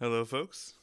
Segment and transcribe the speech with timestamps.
[0.00, 0.74] Hello, folks.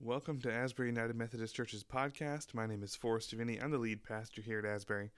[0.00, 2.54] Welcome to Asbury United Methodist Church's podcast.
[2.54, 3.60] My name is Forrest Vinny.
[3.60, 5.10] I'm the lead pastor here at Asbury.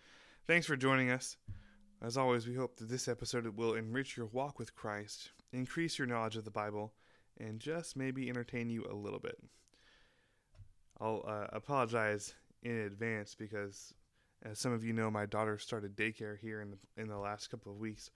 [0.45, 1.37] Thanks for joining us.
[2.03, 6.09] As always, we hope that this episode will enrich your walk with Christ, increase your
[6.09, 6.93] knowledge of the Bible,
[7.39, 9.39] and just maybe entertain you a little bit.
[11.01, 13.95] I'll uh, apologize in advance because,
[14.43, 17.49] as some of you know, my daughter started daycare here in the, in the last
[17.49, 18.11] couple of weeks.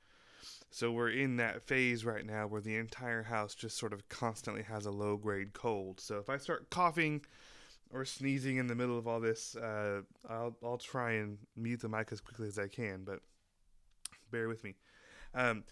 [0.71, 4.63] So we're in that phase right now where the entire house just sort of constantly
[4.63, 6.01] has a low grade cold.
[6.01, 7.25] So if I start coughing
[7.91, 11.89] or sneezing in the middle of all this, uh, I'll I'll try and mute the
[11.89, 13.21] mic as quickly as I can, but
[14.31, 14.75] bear with me.
[15.35, 15.65] Um,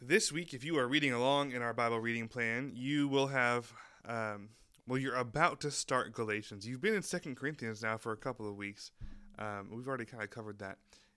[0.00, 3.72] this week, if you are reading along in our Bible reading plan, you will have.
[4.06, 4.50] Um,
[4.86, 6.66] well, you're about to start Galatians.
[6.68, 8.90] You've been in Second Corinthians now for a couple of weeks.
[9.38, 10.76] Um, we've already kind of covered that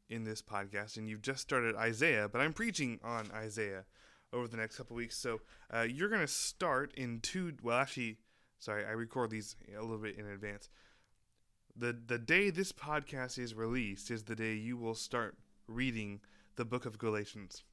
[0.09, 3.85] in this podcast, and you've just started Isaiah, but I'm preaching on Isaiah
[4.33, 5.17] over the next couple weeks.
[5.17, 5.41] So
[5.73, 7.53] uh, you're going to start in two.
[7.61, 8.17] Well, actually,
[8.59, 10.69] sorry, I record these a little bit in advance.
[11.75, 15.37] the The day this podcast is released is the day you will start
[15.67, 16.21] reading
[16.55, 17.63] the book of Galatians,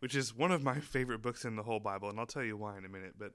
[0.00, 2.56] which is one of my favorite books in the whole Bible, and I'll tell you
[2.56, 3.14] why in a minute.
[3.18, 3.32] But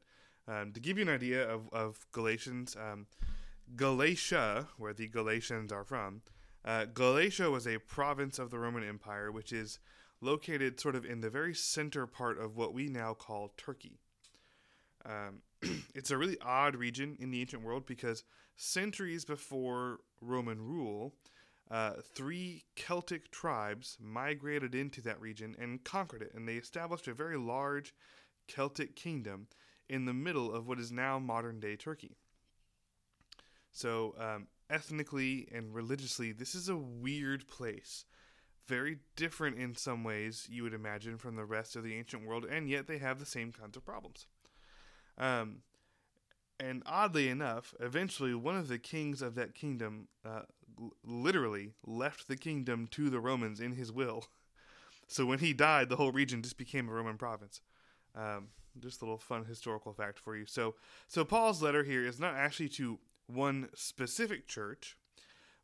[0.48, 3.08] um, to give you an idea of of Galatians, um,
[3.76, 6.22] Galatia, where the Galatians are from
[6.64, 9.80] uh, Galatia was a province of the Roman Empire, which is
[10.22, 14.00] located sort of in the very center part of what we now call Turkey.
[15.06, 15.42] Um,
[15.96, 18.24] it's a really odd region in the ancient world because
[18.56, 21.16] centuries before Roman rule,
[21.72, 27.14] uh, three Celtic tribes migrated into that region and conquered it, and they established a
[27.14, 27.96] very large
[28.48, 29.48] Celtic kingdom
[29.90, 32.16] in the middle of what is now modern day Turkey.
[33.72, 38.06] So, um, ethnically and religiously, this is a weird place.
[38.68, 42.46] Very different in some ways, you would imagine, from the rest of the ancient world,
[42.46, 44.28] and yet they have the same kinds of problems.
[45.18, 45.58] Um,
[46.60, 50.44] and oddly enough, eventually one of the kings of that kingdom uh,
[51.04, 54.26] literally left the kingdom to the Romans in his will.
[55.08, 57.60] So when he died, the whole region just became a Roman province.
[58.16, 58.48] Um,
[58.80, 60.46] just a little fun historical fact for you.
[60.46, 60.76] So,
[61.10, 62.98] so Paul's letter here is not actually to
[63.34, 64.98] one specific church,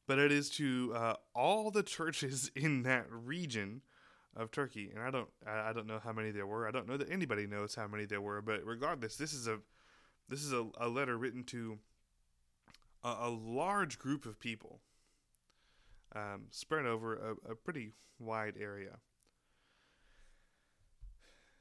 [0.08, 3.82] but it is to uh, all the churches in that region
[4.36, 4.92] of Turkey.
[4.94, 6.68] And I don't I don't know how many there were.
[6.68, 8.42] I don't know that anybody knows how many there were.
[8.42, 9.60] But regardless, this is a
[10.30, 11.80] this is a, a letter written to
[13.04, 14.82] a, a large group of people,
[16.16, 19.00] um, spread over a, a pretty wide area.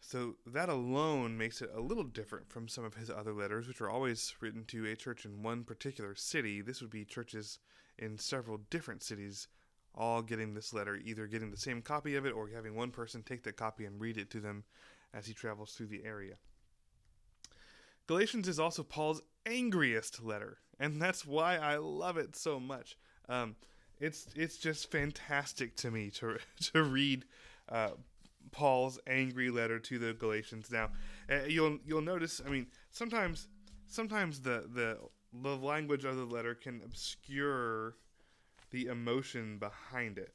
[0.01, 3.81] So that alone makes it a little different from some of his other letters, which
[3.81, 6.61] are always written to a church in one particular city.
[6.61, 7.59] This would be churches
[7.99, 9.49] in several different cities,
[9.95, 13.23] all getting this letter, either getting the same copy of it or having one person
[13.23, 14.65] take that copy and read it to them
[15.13, 16.35] as he travels through the area.
[18.07, 22.97] Galatians is also Paul's angriest letter, and that's why I love it so much.
[23.29, 23.57] Um,
[23.99, 26.39] it's it's just fantastic to me to
[26.73, 27.25] to read
[27.69, 27.91] uh,
[28.53, 30.71] Paul's angry letter to the Galatians.
[30.71, 30.91] Now,
[31.31, 32.41] uh, you'll you'll notice.
[32.45, 33.49] I mean, sometimes
[33.87, 34.99] sometimes the the
[35.43, 37.97] the language of the letter can obscure
[38.71, 40.35] the emotion behind it.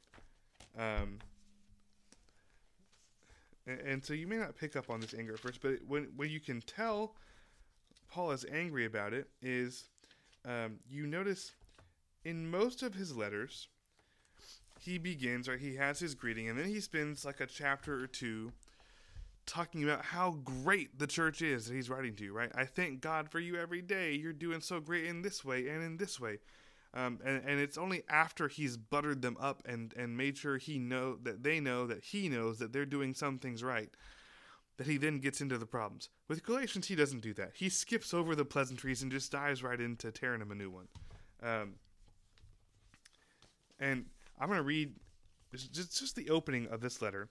[0.78, 1.18] Um,
[3.66, 6.08] and, and, so you may not pick up on this anger at first, but when
[6.16, 7.14] when you can tell
[8.10, 9.84] Paul is angry about it is
[10.44, 11.52] um, you notice
[12.24, 13.68] in most of his letters
[14.82, 15.60] he begins, right?
[15.60, 18.52] He has his greeting, and then he spends like a chapter or two
[19.46, 22.50] talking about how great the church is that he's writing to, right?
[22.54, 24.12] I thank God for you every day.
[24.12, 26.38] You're doing so great in this way and in this way.
[26.94, 30.78] Um, and, and it's only after he's buttered them up and, and made sure he
[30.78, 33.90] know that they know that he knows that they're doing some things right
[34.76, 36.08] that he then gets into the problems.
[36.28, 37.52] With Galatians, he doesn't do that.
[37.54, 40.88] He skips over the pleasantries and just dives right into tearing him a new one.
[41.42, 41.74] Um,
[43.78, 44.06] and
[44.38, 44.94] I'm going to read
[45.52, 47.28] just just the opening of this letter.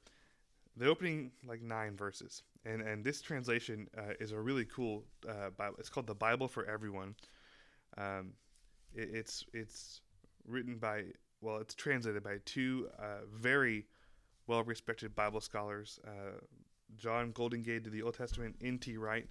[0.78, 5.50] The opening like nine verses, and and this translation uh, is a really cool uh,
[5.50, 5.76] Bible.
[5.80, 7.16] It's called the Bible for Everyone.
[7.98, 8.34] Um,
[8.94, 10.02] it, it's it's
[10.48, 11.06] written by
[11.42, 13.86] well, it's translated by two uh, very
[14.48, 16.00] well respected Bible scholars.
[16.06, 16.40] Uh,
[16.98, 18.56] John Goldingay did the Old Testament.
[18.62, 18.98] N.T.
[18.98, 19.28] Wright,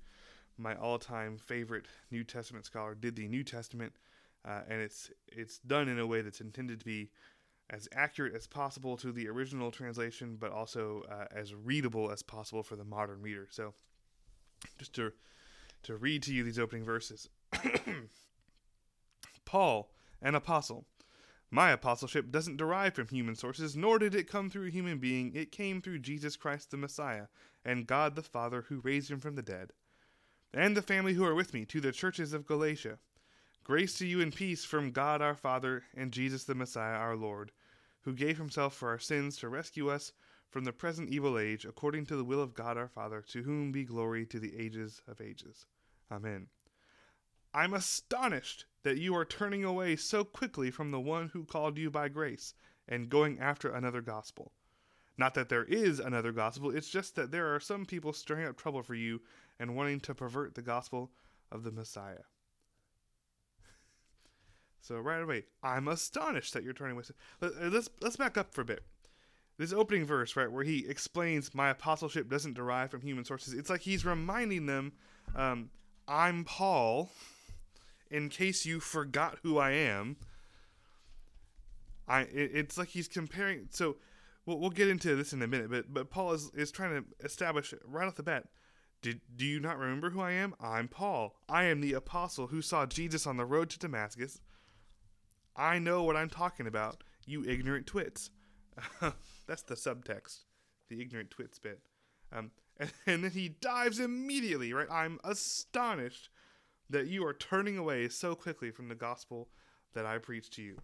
[0.58, 3.92] my all time favorite New Testament scholar, did the New Testament,
[4.44, 7.10] uh, and it's it's done in a way that's intended to be
[7.70, 12.62] as accurate as possible to the original translation, but also uh, as readable as possible
[12.62, 13.46] for the modern reader.
[13.50, 13.74] So,
[14.78, 15.12] just to
[15.84, 17.30] to read to you these opening verses,
[19.46, 19.90] Paul,
[20.20, 20.84] an apostle.
[21.52, 25.34] My apostleship doesn't derive from human sources, nor did it come through a human being.
[25.34, 27.26] It came through Jesus Christ the Messiah,
[27.64, 29.72] and God the Father who raised him from the dead,
[30.54, 32.98] and the family who are with me to the churches of Galatia.
[33.64, 37.50] Grace to you and peace from God our Father and Jesus the Messiah our Lord,
[38.02, 40.12] who gave himself for our sins to rescue us
[40.48, 43.70] from the present evil age, according to the will of God our Father, to whom
[43.70, 45.66] be glory to the ages of ages.
[46.10, 46.48] Amen.
[47.52, 51.90] I'm astonished that you are turning away so quickly from the one who called you
[51.90, 52.54] by grace
[52.88, 54.52] and going after another gospel.
[55.16, 58.56] Not that there is another gospel, it's just that there are some people stirring up
[58.56, 59.20] trouble for you
[59.58, 61.10] and wanting to pervert the gospel
[61.52, 62.24] of the Messiah.
[64.80, 67.04] So right away, I'm astonished that you're turning away.
[67.40, 68.82] Let's let's back up for a bit.
[69.58, 73.52] This opening verse, right, where he explains my apostleship doesn't derive from human sources.
[73.52, 74.92] It's like he's reminding them,
[75.36, 75.68] um,
[76.08, 77.10] I'm Paul.
[78.10, 80.16] In case you forgot who I am,
[82.08, 83.68] I it, it's like he's comparing.
[83.70, 83.98] So
[84.46, 87.24] we'll, we'll get into this in a minute, but but Paul is is trying to
[87.24, 88.46] establish right off the bat.
[89.02, 90.54] Did, do you not remember who I am?
[90.60, 91.36] I'm Paul.
[91.48, 94.40] I am the apostle who saw Jesus on the road to Damascus.
[95.56, 98.30] I know what I'm talking about, you ignorant twits.
[99.46, 100.44] That's the subtext,
[100.88, 101.80] the ignorant twits bit.
[102.32, 104.88] Um, and, and then he dives immediately, right?
[104.90, 106.30] I'm astonished
[106.88, 109.48] that you are turning away so quickly from the gospel
[109.94, 110.78] that I preach to you.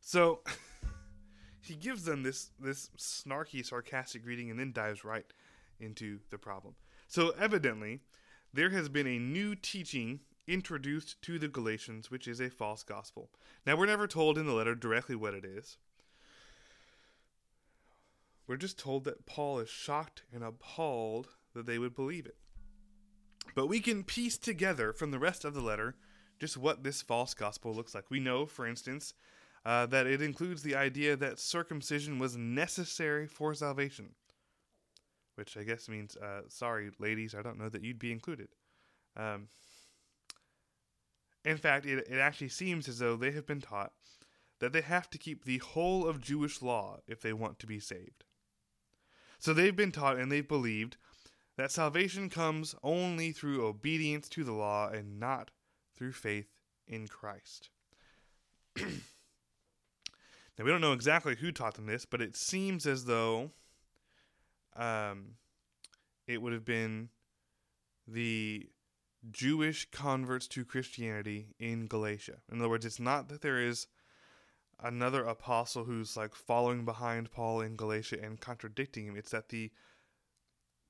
[0.00, 0.40] So
[1.60, 5.26] he gives them this this snarky, sarcastic greeting, and then dives right
[5.78, 6.74] into the problem.
[7.06, 8.00] So evidently,
[8.52, 10.20] there has been a new teaching
[10.52, 13.30] introduced to the Galatians, which is a false gospel.
[13.66, 15.78] Now, we're never told in the letter directly what it is.
[18.46, 22.36] We're just told that Paul is shocked and appalled that they would believe it.
[23.54, 25.94] But we can piece together from the rest of the letter
[26.38, 28.10] just what this false gospel looks like.
[28.10, 29.14] We know, for instance,
[29.64, 34.10] uh, that it includes the idea that circumcision was necessary for salvation,
[35.34, 38.48] which I guess means, uh, sorry, ladies, I don't know that you'd be included.
[39.16, 39.48] Um,
[41.44, 43.92] in fact, it, it actually seems as though they have been taught
[44.60, 47.80] that they have to keep the whole of Jewish law if they want to be
[47.80, 48.24] saved.
[49.38, 50.96] So they've been taught and they've believed
[51.56, 55.50] that salvation comes only through obedience to the law and not
[55.96, 56.48] through faith
[56.86, 57.70] in Christ.
[60.60, 63.52] Now, we don't know exactly who taught them this, but it seems as though
[64.76, 65.36] um,
[66.26, 67.08] it would have been
[68.06, 68.68] the
[69.30, 72.38] Jewish converts to Christianity in Galatia.
[72.50, 73.86] In other words, it's not that there is
[74.82, 79.16] another apostle who's like following behind Paul in Galatia and contradicting him.
[79.16, 79.70] It's that the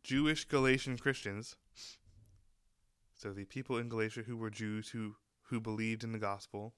[0.03, 1.57] Jewish Galatian Christians,
[3.15, 5.17] so the people in Galatia who were Jews who
[5.49, 6.75] who believed in the gospel,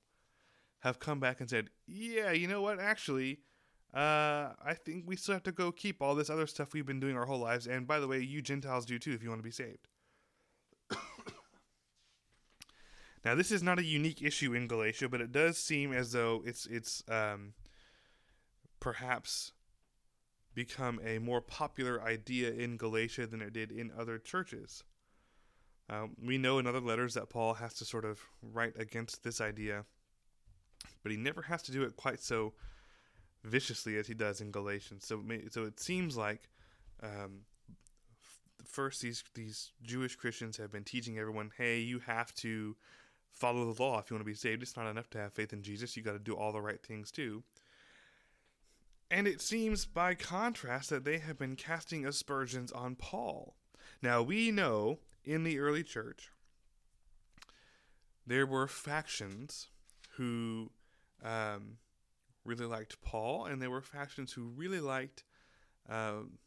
[0.80, 2.80] have come back and said, yeah, you know what?
[2.80, 3.40] Actually,
[3.92, 6.98] uh, I think we still have to go keep all this other stuff we've been
[6.98, 7.66] doing our whole lives.
[7.66, 9.88] And by the way, you Gentiles do too if you want to be saved.
[13.24, 16.42] Now, this is not a unique issue in Galatia, but it does seem as though
[16.44, 17.54] it's it's um,
[18.80, 19.52] perhaps
[20.54, 24.84] become a more popular idea in Galatia than it did in other churches.
[25.88, 29.40] Um, we know in other letters that Paul has to sort of write against this
[29.40, 29.84] idea
[31.02, 32.52] but he never has to do it quite so
[33.44, 35.06] viciously as he does in Galatians.
[35.06, 36.48] So, so it seems like
[37.02, 37.40] um,
[38.64, 42.76] first these these Jewish Christians have been teaching everyone, hey, you have to
[43.32, 44.62] follow the law if you want to be saved.
[44.62, 46.82] It's not enough to have faith in Jesus; you got to do all the right
[46.82, 47.42] things too.
[49.10, 53.56] And it seems, by contrast, that they have been casting aspersions on Paul.
[54.00, 56.30] Now we know in the early church
[58.26, 59.68] there were factions
[60.16, 60.70] who
[61.22, 61.78] um,
[62.44, 65.24] really liked Paul, and there were factions who really liked
[65.88, 66.38] um,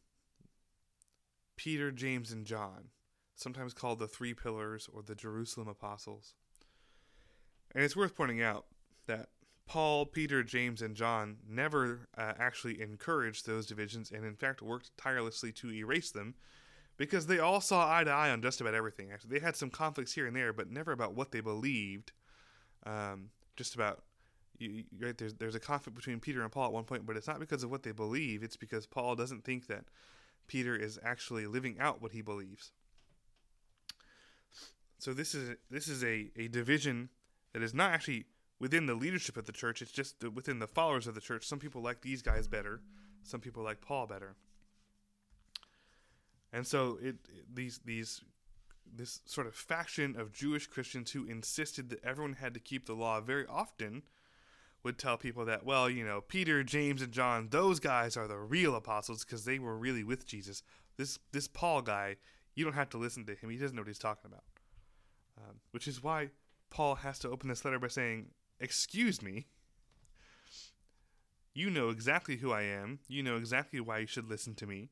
[1.56, 2.90] Peter, James, and John,
[3.36, 6.34] sometimes called the Three Pillars or the Jerusalem Apostles.
[7.76, 8.66] And it's worth pointing out
[9.06, 9.28] that
[9.68, 14.96] Paul, Peter, James, and John never uh, actually encouraged those divisions and, in fact, worked
[14.98, 16.36] tirelessly to erase them
[16.98, 19.12] because they all saw eye to eye on just about everything.
[19.12, 22.14] Actually, they had some conflicts here and there, but never about what they believed.
[22.86, 24.04] Um, just about
[24.58, 27.28] you, right there's there's a conflict between Peter and Paul at one point, but it's
[27.28, 28.44] not because of what they believe.
[28.44, 29.86] It's because Paul doesn't think that
[30.48, 32.72] Peter is actually living out what he believes.
[35.00, 37.10] So this is this is a, a division
[37.56, 38.26] that is not actually
[38.60, 39.82] within the leadership of the church.
[39.82, 41.48] It's just within the followers of the church.
[41.48, 42.82] Some people like these guys better.
[43.24, 44.36] Some people like Paul better.
[46.52, 47.16] And so it
[47.52, 48.20] these these
[48.94, 52.94] this sort of faction of Jewish Christians who insisted that everyone had to keep the
[52.94, 54.04] law very often
[54.84, 58.38] would tell people that, well, you know, Peter, James, and John, those guys are the
[58.38, 60.62] real apostles because they were really with Jesus.
[60.98, 62.18] This this Paul guy,
[62.54, 63.50] you don't have to listen to him.
[63.50, 64.44] He doesn't know what he's talking about.
[65.38, 66.32] Um, which is why
[66.76, 69.48] Paul has to open this letter by saying, "Excuse me.
[71.54, 73.00] You know exactly who I am.
[73.08, 74.90] You know exactly why you should listen to me.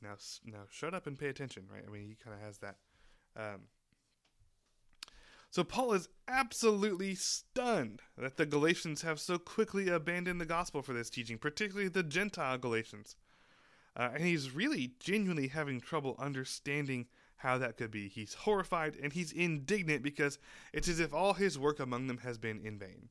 [0.00, 0.14] Now,
[0.44, 1.82] now, shut up and pay attention." Right?
[1.84, 2.76] I mean, he kind of has that.
[3.34, 3.62] Um,
[5.50, 10.92] so Paul is absolutely stunned that the Galatians have so quickly abandoned the gospel for
[10.92, 13.16] this teaching, particularly the Gentile Galatians.
[13.96, 17.08] Uh, and he's really genuinely having trouble understanding
[17.42, 18.08] how that could be.
[18.08, 20.38] He's horrified and he's indignant because
[20.72, 23.08] it's as if all his work among them has been in vain.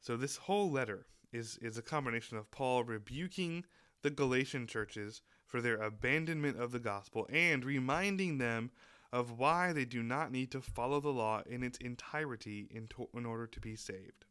[0.00, 3.64] So this whole letter is is a combination of Paul rebuking
[4.02, 8.70] the Galatian churches for their abandonment of the gospel and reminding them
[9.12, 13.08] of why they do not need to follow the law in its entirety in, to-
[13.14, 14.26] in order to be saved.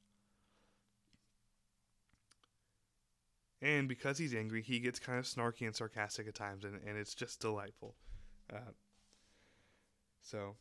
[3.59, 6.95] And because he's angry, he gets kind of snarky and sarcastic at times, and, and
[6.95, 7.95] it's just delightful.
[10.21, 10.55] So,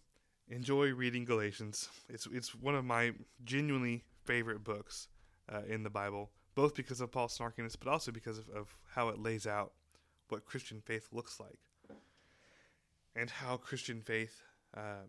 [0.49, 1.89] enjoy reading Galatians.
[2.09, 3.13] It's it's one of my
[3.45, 5.09] genuinely favorite books
[5.53, 9.09] uh, in the Bible, both because of Paul's snarkiness, but also because of, of how
[9.09, 9.73] it lays out
[10.29, 11.59] what Christian faith looks like
[13.15, 14.43] and how Christian faith
[14.77, 15.07] uh,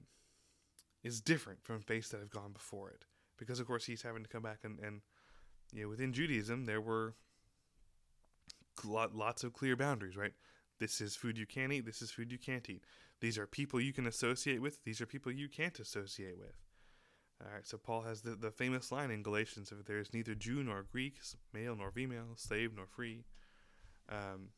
[1.03, 3.05] is different from faiths that have gone before it.
[3.37, 5.01] Because of course he's having to come back and, and
[5.71, 7.13] you know within Judaism there were
[8.83, 10.33] lots of clear boundaries, right?
[10.79, 11.85] This is food you can eat.
[11.85, 12.83] This is food you can't eat.
[13.19, 14.83] These are people you can associate with.
[14.83, 16.55] These are people you can't associate with.
[17.41, 20.35] All right, so Paul has the, the famous line in Galatians: "If there is neither
[20.35, 21.19] Jew nor Greek,
[21.53, 23.25] male nor female, slave nor free."
[24.09, 24.49] Um,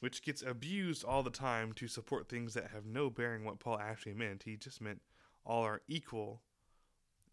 [0.00, 3.78] which gets abused all the time to support things that have no bearing what Paul
[3.78, 4.44] actually meant.
[4.44, 5.00] He just meant
[5.44, 6.42] all are equal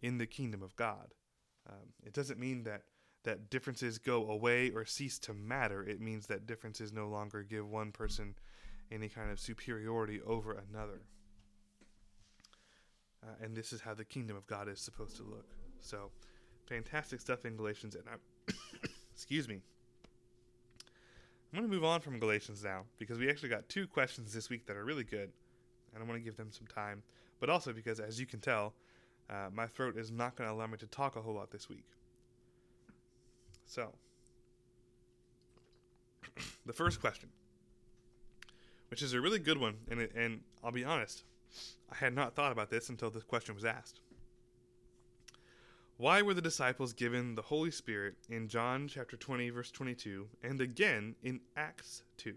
[0.01, 1.13] in the kingdom of God.
[1.69, 2.83] Um, it doesn't mean that
[3.27, 5.83] that differences go away or cease to matter.
[5.83, 8.35] It means that differences no longer give one person
[8.89, 11.01] any kind of superiority over another.
[13.21, 15.45] Uh, and this is how the kingdom of God is supposed to look.
[15.81, 16.09] So,
[16.67, 17.95] fantastic stuff in Galatians.
[17.95, 18.55] And I'm,
[19.13, 19.59] excuse me,
[21.51, 24.49] I'm going to move on from Galatians now because we actually got two questions this
[24.49, 25.33] week that are really good,
[25.93, 27.03] and I want to give them some time.
[27.41, 28.73] But also because, as you can tell,
[29.29, 31.67] uh, my throat is not going to allow me to talk a whole lot this
[31.67, 31.83] week.
[33.67, 33.93] So,
[36.65, 37.29] the first question,
[38.89, 41.23] which is a really good one, and, and I'll be honest,
[41.91, 43.99] I had not thought about this until this question was asked.
[45.97, 50.61] Why were the disciples given the Holy Spirit in John chapter 20, verse 22, and
[50.61, 52.35] again in Acts 2?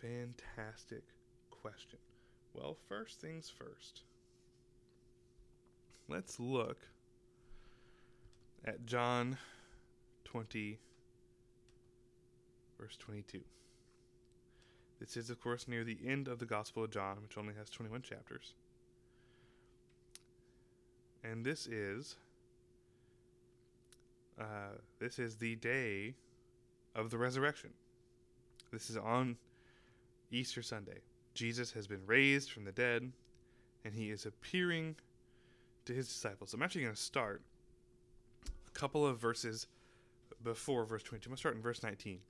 [0.00, 1.04] Fantastic
[1.50, 1.98] question.
[2.54, 4.02] Well, first things first.
[6.08, 6.78] Let's look
[8.64, 9.38] at John
[10.24, 10.78] 20,
[12.80, 13.40] verse 22.
[15.00, 17.70] This is, of course, near the end of the Gospel of John, which only has
[17.70, 18.54] 21 chapters
[21.24, 22.16] and this is
[24.40, 26.14] uh, this is the day
[26.94, 27.70] of the resurrection.
[28.72, 29.36] This is on
[30.30, 31.00] Easter Sunday.
[31.34, 33.10] Jesus has been raised from the dead,
[33.84, 34.94] and he is appearing
[35.86, 36.54] to his disciples.
[36.54, 37.42] I'm actually going to start
[38.78, 39.66] couple of verses
[40.42, 41.26] before verse 22.
[41.26, 42.20] I'm going to start in verse 19.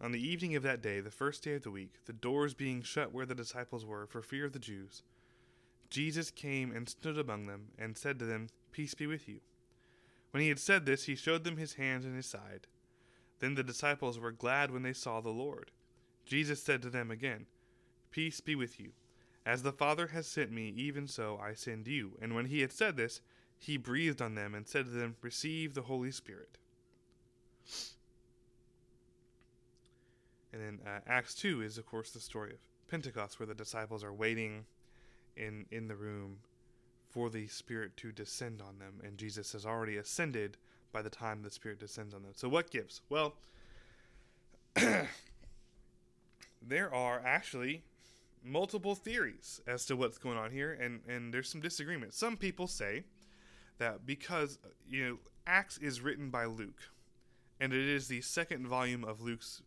[0.00, 2.80] On the evening of that day, the first day of the week, the doors being
[2.80, 5.02] shut where the disciples were for fear of the Jews,
[5.90, 9.40] Jesus came and stood among them, and said to them, Peace be with you.
[10.30, 12.68] When he had said this, he showed them his hands and his side.
[13.40, 15.72] Then the disciples were glad when they saw the Lord.
[16.24, 17.46] Jesus said to them again,
[18.12, 18.92] Peace be with you.
[19.44, 22.12] As the Father has sent me, even so I send you.
[22.22, 23.20] And when he had said this,
[23.60, 26.58] he breathed on them and said to them, Receive the Holy Spirit.
[30.52, 34.02] And then uh, Acts 2 is, of course, the story of Pentecost, where the disciples
[34.02, 34.64] are waiting
[35.36, 36.38] in in the room
[37.08, 40.56] for the spirit to descend on them and Jesus has already ascended
[40.92, 42.32] by the time the spirit descends on them.
[42.34, 43.00] So what gives?
[43.08, 43.34] Well,
[46.62, 47.82] there are actually
[48.42, 52.14] multiple theories as to what's going on here and and there's some disagreement.
[52.14, 53.04] Some people say
[53.80, 54.58] that because
[54.88, 56.90] you know Acts is written by Luke
[57.58, 59.62] and it is the second volume of Luke's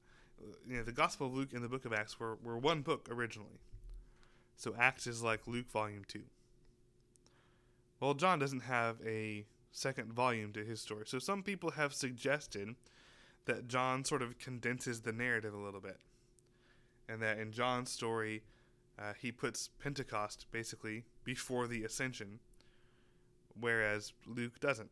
[0.67, 3.07] you know the Gospel of Luke and the book of Acts were, were one book
[3.11, 3.59] originally.
[4.55, 6.21] So Acts is like Luke volume 2.
[7.99, 11.03] Well, John doesn't have a second volume to his story.
[11.07, 12.75] So some people have suggested
[13.45, 15.97] that John sort of condenses the narrative a little bit.
[17.09, 18.43] And that in John's story,
[18.97, 22.39] uh, he puts Pentecost basically before the ascension,
[23.59, 24.89] whereas Luke doesn't.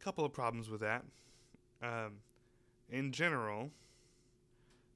[0.00, 1.04] Couple of problems with that.
[1.82, 2.18] Um,
[2.90, 3.70] in general,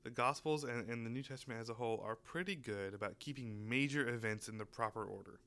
[0.05, 3.69] the Gospels and, and the New Testament as a whole are pretty good about keeping
[3.69, 5.39] major events in the proper order.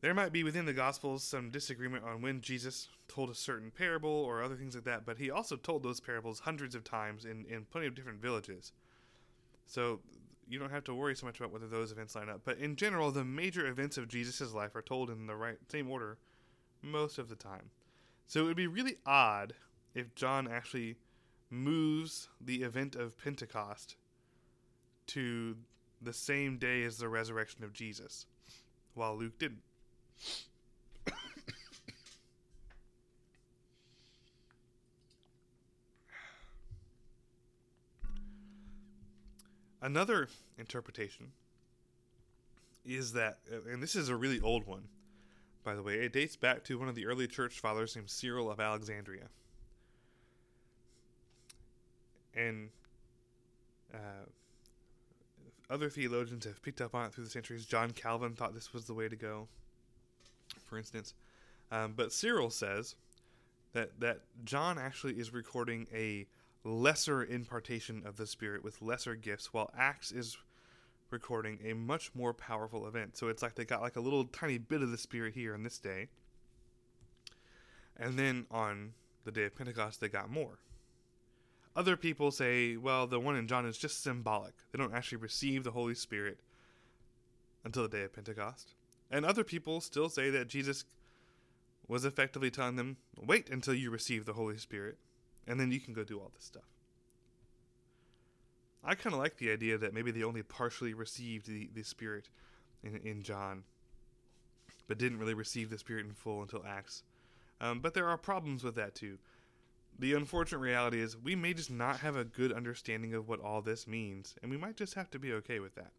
[0.00, 4.10] There might be within the Gospels some disagreement on when Jesus told a certain parable
[4.10, 7.44] or other things like that, but he also told those parables hundreds of times in,
[7.46, 8.72] in plenty of different villages.
[9.66, 10.00] So
[10.50, 12.40] you don't have to worry so much about whether those events line up.
[12.44, 15.88] But in general, the major events of Jesus' life are told in the right same
[15.88, 16.18] order
[16.82, 17.70] most of the time.
[18.26, 19.54] So it would be really odd
[19.94, 20.96] if John actually
[21.50, 23.96] moves the event of Pentecost
[25.08, 25.56] to
[26.02, 28.26] the same day as the resurrection of Jesus,
[28.94, 29.62] while Luke didn't.
[39.82, 41.32] Another interpretation
[42.84, 43.38] is that,
[43.70, 44.84] and this is a really old one,
[45.64, 48.50] by the way, it dates back to one of the early church fathers named Cyril
[48.50, 49.28] of Alexandria.
[52.34, 52.70] And
[53.92, 54.26] uh,
[55.68, 57.66] other theologians have picked up on it through the centuries.
[57.66, 59.48] John Calvin thought this was the way to go,
[60.66, 61.14] for instance.
[61.70, 62.96] Um, but Cyril says
[63.72, 66.26] that, that John actually is recording a
[66.64, 70.36] lesser impartation of the Spirit with lesser gifts, while Acts is
[71.10, 73.16] recording a much more powerful event.
[73.16, 75.62] So it's like they got like a little tiny bit of the Spirit here in
[75.62, 76.08] this day.
[77.96, 78.92] And then on
[79.24, 80.58] the day of Pentecost, they got more.
[81.76, 84.54] Other people say, well, the one in John is just symbolic.
[84.72, 86.40] They don't actually receive the Holy Spirit
[87.64, 88.74] until the day of Pentecost.
[89.10, 90.84] And other people still say that Jesus
[91.88, 94.98] was effectively telling them, wait until you receive the Holy Spirit,
[95.46, 96.68] and then you can go do all this stuff.
[98.82, 102.28] I kind of like the idea that maybe they only partially received the, the Spirit
[102.82, 103.64] in, in John,
[104.88, 107.02] but didn't really receive the Spirit in full until Acts.
[107.60, 109.18] Um, but there are problems with that too.
[109.98, 113.60] The unfortunate reality is we may just not have a good understanding of what all
[113.60, 115.92] this means, and we might just have to be okay with that.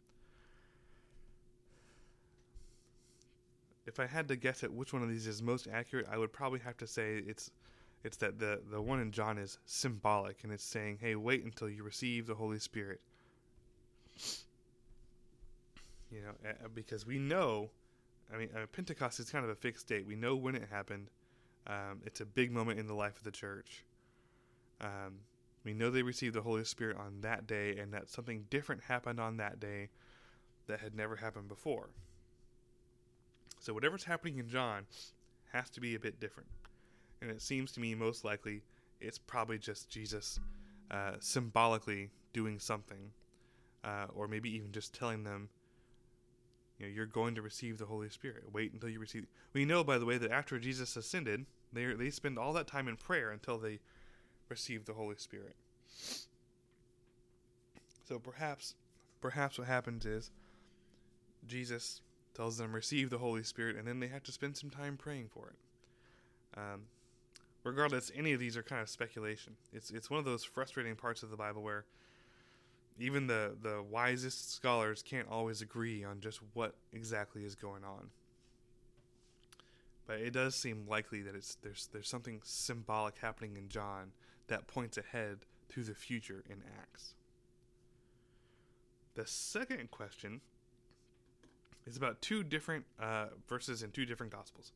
[3.86, 6.32] If I had to guess at which one of these is most accurate, I would
[6.32, 7.50] probably have to say it's
[8.04, 11.68] it's that the the one in John is symbolic and it's saying, "Hey, wait until
[11.68, 13.00] you receive the Holy Spirit."
[16.10, 17.70] You know, because we know,
[18.32, 20.06] I mean, uh, Pentecost is kind of a fixed date.
[20.06, 21.08] We know when it happened.
[21.66, 23.84] Um, it's a big moment in the life of the church.
[24.80, 25.20] Um,
[25.64, 29.20] we know they received the Holy Spirit on that day, and that something different happened
[29.20, 29.88] on that day
[30.66, 31.88] that had never happened before.
[33.60, 34.86] So whatever's happening in John
[35.52, 36.48] has to be a bit different
[37.22, 38.62] and it seems to me most likely
[39.00, 40.40] it's probably just Jesus
[40.90, 43.12] uh, symbolically doing something,
[43.84, 45.48] uh, or maybe even just telling them,
[46.78, 48.44] you know, you're going to receive the Holy Spirit.
[48.52, 49.26] Wait until you receive.
[49.52, 52.88] We know, by the way, that after Jesus ascended, they they spend all that time
[52.88, 53.78] in prayer until they
[54.48, 55.54] receive the Holy Spirit.
[58.08, 58.74] So perhaps,
[59.20, 60.30] perhaps what happens is
[61.46, 62.00] Jesus
[62.34, 65.28] tells them receive the Holy Spirit, and then they have to spend some time praying
[65.32, 66.58] for it.
[66.58, 66.82] Um,
[67.64, 69.54] regardless, any of these are kind of speculation.
[69.72, 71.84] It's it's one of those frustrating parts of the Bible where
[72.98, 78.10] even the the wisest scholars can't always agree on just what exactly is going on.
[80.06, 84.12] But it does seem likely that it's there's there's something symbolic happening in John
[84.48, 85.38] that points ahead
[85.70, 87.14] to the future in Acts.
[89.14, 90.40] The second question
[91.86, 94.72] is about two different uh, verses in two different gospels.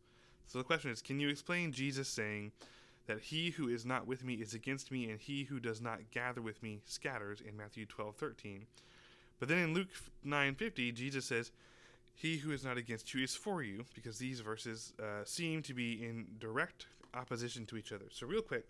[0.47, 2.53] So the question is, can you explain Jesus saying
[3.07, 6.11] that he who is not with me is against me, and he who does not
[6.11, 8.67] gather with me scatters in Matthew 12, 13.
[9.39, 9.89] But then in Luke
[10.25, 11.53] 9, 50, Jesus says,
[12.15, 15.75] he who is not against you is for you, because these verses uh, seem to
[15.75, 18.07] be in direct opposition to each other.
[18.11, 18.67] So real quick,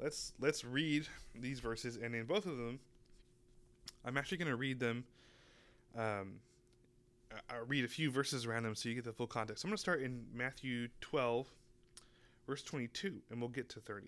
[0.00, 2.80] let's let's read these verses, and in both of them,
[4.04, 5.04] I'm actually going to read them.
[5.96, 6.40] Um,
[7.50, 9.64] I'll read a few verses around them so you get the full context.
[9.64, 11.46] I'm going to start in Matthew 12,
[12.46, 14.06] verse 22, and we'll get to 30.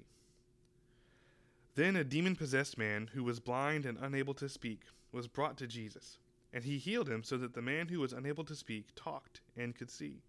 [1.75, 4.81] Then a demon possessed man who was blind and unable to speak
[5.13, 6.19] was brought to Jesus,
[6.53, 9.77] and he healed him so that the man who was unable to speak talked and
[9.77, 10.23] could see.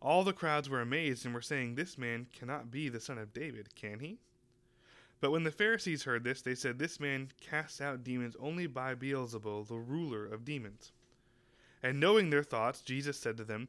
[0.00, 3.32] All the crowds were amazed and were saying, This man cannot be the son of
[3.32, 4.18] David, can he?
[5.20, 8.96] But when the Pharisees heard this, they said, This man casts out demons only by
[8.96, 10.90] Beelzebul, the ruler of demons.
[11.82, 13.68] And knowing their thoughts, Jesus said to them,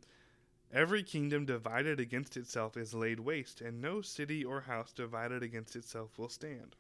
[0.72, 5.76] Every kingdom divided against itself is laid waste, and no city or house divided against
[5.76, 6.76] itself will stand.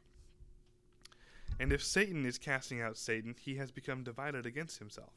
[1.60, 5.13] And if Satan is casting out Satan, he has become divided against himself.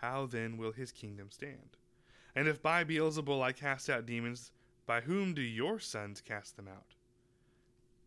[0.00, 1.76] How then will his kingdom stand?
[2.34, 4.52] And if by Beelzebul I cast out demons,
[4.86, 6.94] By whom do your sons cast them out?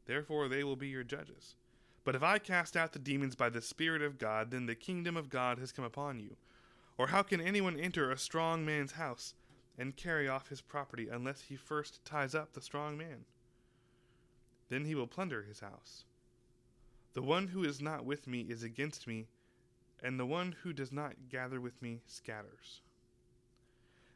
[0.06, 1.56] Therefore they will be your judges.
[2.04, 5.16] But if I cast out the demons by the Spirit of God, then the kingdom
[5.16, 6.36] of God has come upon you.
[6.98, 9.34] Or how can anyone enter a strong man's house
[9.78, 13.26] and carry off his property unless he first ties up the strong man?
[14.70, 16.06] Then he will plunder his house.
[17.14, 19.28] The one who is not with me is against me,
[20.04, 22.82] and the one who does not gather with me scatters.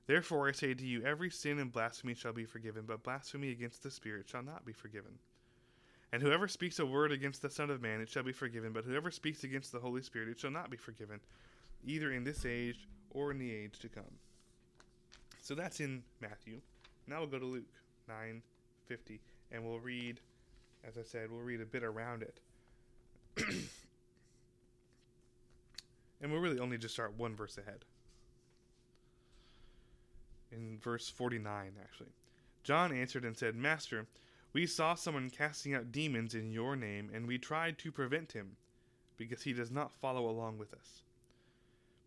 [0.08, 3.84] Therefore I say to you, every sin and blasphemy shall be forgiven, but blasphemy against
[3.84, 5.20] the Spirit shall not be forgiven.
[6.12, 8.86] And whoever speaks a word against the Son of Man, it shall be forgiven, but
[8.86, 11.20] whoever speaks against the Holy Spirit, it shall not be forgiven,
[11.84, 14.20] either in this age or in the age to come.
[15.42, 16.62] So that's in Matthew.
[17.08, 17.64] Now we'll go to Luke
[18.10, 19.20] 9:50
[19.52, 20.20] and we'll read
[20.88, 22.40] as I said, we'll read a bit around it.
[26.22, 27.84] and we'll really only just start one verse ahead.
[30.52, 32.14] In verse 49 actually.
[32.64, 34.08] John answered and said, "Master,
[34.54, 38.58] we saw someone casting out demons in your name, and we tried to prevent him,
[39.18, 41.04] because he does not follow along with us.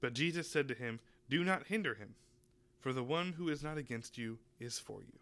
[0.03, 0.99] But Jesus said to him,
[1.31, 2.17] Do not hinder him,
[2.81, 5.19] for the one who is not against you is for you.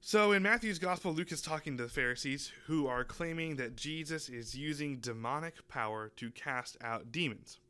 [0.00, 4.28] So in Matthew's Gospel, Luke is talking to the Pharisees who are claiming that Jesus
[4.28, 7.60] is using demonic power to cast out demons.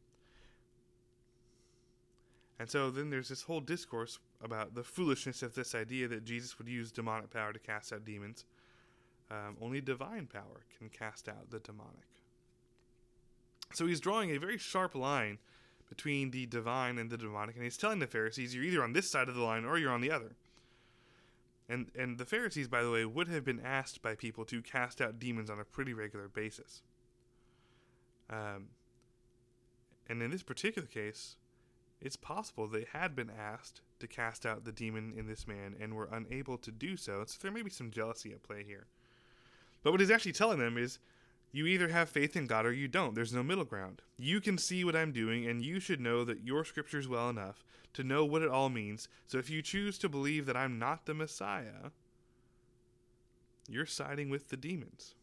[2.59, 6.59] And so then there's this whole discourse about the foolishness of this idea that Jesus
[6.59, 8.47] would use demonic power to cast out demons.
[9.31, 12.18] Um, only divine power can cast out the demonic.
[13.73, 15.39] So he's drawing a very sharp line
[15.89, 19.11] between the divine and the demonic, and he's telling the Pharisees, you're either on this
[19.11, 20.37] side of the line or you're on the other.
[21.69, 25.01] And and the Pharisees, by the way, would have been asked by people to cast
[25.01, 26.83] out demons on a pretty regular basis.
[28.31, 28.69] Um,
[30.09, 31.37] and in this particular case,
[32.01, 35.95] it's possible they had been asked to cast out the demon in this man and
[35.95, 37.25] were unable to do so.
[37.27, 38.87] So there may be some jealousy at play here.
[39.83, 40.99] But what he's actually telling them is
[41.53, 43.15] you either have faith in God or you don't.
[43.15, 44.03] There's no middle ground.
[44.19, 47.65] You can see what I'm doing, and you should know that your scriptures well enough
[47.95, 49.09] to know what it all means.
[49.27, 51.91] So if you choose to believe that I'm not the Messiah,
[53.69, 55.15] you're siding with the demons.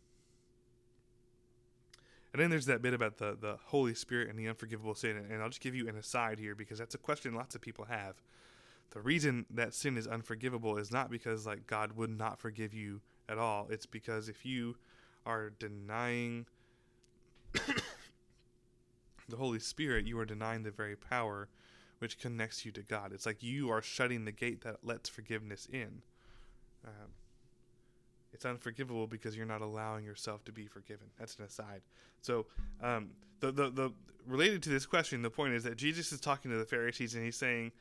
[2.34, 5.16] And then there's that bit about the, the Holy Spirit and the unforgivable sin.
[5.30, 7.86] And I'll just give you an aside here because that's a question lots of people
[7.86, 8.16] have.
[8.92, 13.00] The reason that sin is unforgivable is not because like God would not forgive you
[13.30, 13.68] at all.
[13.70, 14.76] It's because if you
[15.26, 16.46] are denying
[17.54, 21.48] the Holy Spirit, you are denying the very power
[22.00, 23.14] which connects you to God.
[23.14, 26.02] It's like you are shutting the gate that lets forgiveness in.
[26.86, 27.12] Um,
[28.34, 31.08] it's unforgivable because you're not allowing yourself to be forgiven.
[31.18, 31.82] That's an aside.
[32.22, 32.48] So,
[32.82, 33.92] um, the, the the
[34.28, 37.24] related to this question, the point is that Jesus is talking to the Pharisees and
[37.24, 37.72] he's saying,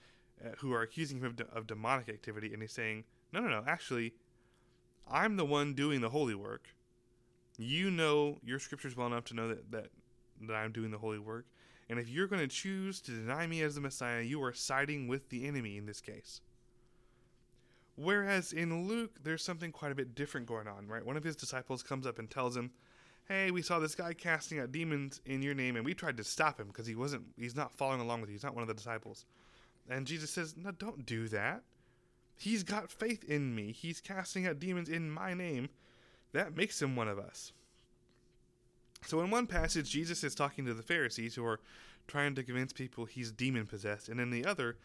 [0.44, 3.48] uh, who are accusing him of, de- of demonic activity, and he's saying, no, no,
[3.48, 4.14] no, actually,
[5.10, 6.73] I'm the one doing the holy work.
[7.58, 9.86] You know your scriptures well enough to know that, that,
[10.42, 11.46] that I'm doing the holy work.
[11.88, 15.06] And if you're going to choose to deny me as the Messiah, you are siding
[15.06, 16.40] with the enemy in this case.
[17.96, 21.04] Whereas in Luke, there's something quite a bit different going on, right?
[21.04, 22.70] One of his disciples comes up and tells him,
[23.28, 26.24] Hey, we saw this guy casting out demons in your name, and we tried to
[26.24, 28.34] stop him because he wasn't, he's not following along with you.
[28.34, 29.24] He's not one of the disciples.
[29.88, 31.62] And Jesus says, No, don't do that.
[32.36, 33.72] He's got faith in me.
[33.72, 35.68] He's casting out demons in my name
[36.34, 37.52] that makes him one of us.
[39.06, 41.60] So, in one passage, Jesus is talking to the Pharisees who are
[42.06, 44.76] trying to convince people he's demon possessed, and in the other,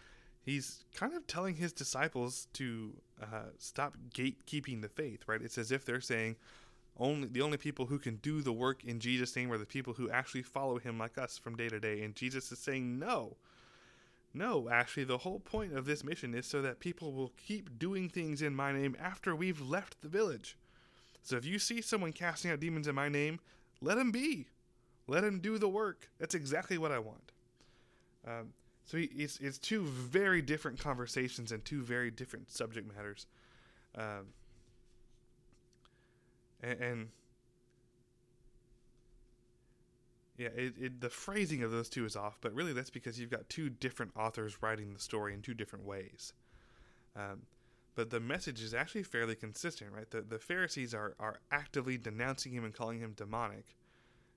[0.41, 5.23] he's kind of telling his disciples to uh, stop gatekeeping the faith.
[5.27, 5.41] Right?
[5.41, 6.37] It's as if they're saying,
[6.97, 9.93] only the only people who can do the work in Jesus' name are the people
[9.93, 12.01] who actually follow him like us from day to day.
[12.03, 13.37] And Jesus is saying, no.
[14.31, 18.09] No, actually, the whole point of this mission is so that people will keep doing
[18.09, 20.55] things in my name after we've left the village.
[21.23, 23.39] So if you see someone casting out demons in my name,
[23.81, 24.47] let him be.
[25.07, 26.09] Let him do the work.
[26.19, 27.31] That's exactly what I want.
[28.27, 28.53] Um,
[28.85, 33.27] so he, it's, it's two very different conversations and two very different subject matters.
[33.95, 34.27] Um,
[36.61, 37.09] and, and
[40.37, 43.29] yeah, it, it, the phrasing of those two is off, but really that's because you've
[43.29, 46.33] got two different authors writing the story in two different ways.
[47.15, 47.41] Um,
[47.99, 50.09] but the message is actually fairly consistent, right?
[50.09, 53.75] The, the Pharisees are, are actively denouncing him and calling him demonic.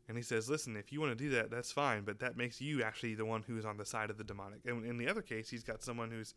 [0.09, 2.61] And he says, listen, if you want to do that, that's fine, but that makes
[2.61, 4.63] you actually the one who's on the side of the demonic.
[4.67, 6.35] And in the other case, he's got someone who's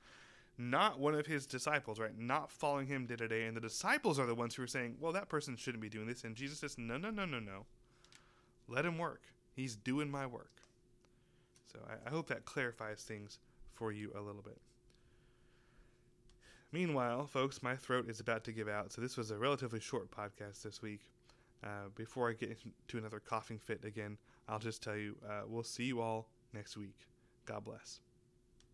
[0.60, 2.16] not one of his disciples, right?
[2.16, 3.46] Not following him day to day.
[3.46, 6.06] And the disciples are the ones who are saying, well, that person shouldn't be doing
[6.06, 6.26] this.
[6.26, 7.66] And Jesus says, no, no, no, no, no.
[8.68, 9.24] Let him work.
[9.56, 10.62] He's doing my work.
[11.74, 13.40] So I, I hope that clarifies things
[13.74, 14.60] for you a little bit.
[16.76, 20.12] Meanwhile, folks, my throat is about to give out, so this was a relatively short
[20.12, 21.10] podcast this week.
[21.64, 24.18] Uh, before I get into another coughing fit again,
[24.50, 26.98] I'll just tell you uh, we'll see you all next week.
[27.46, 28.02] God bless.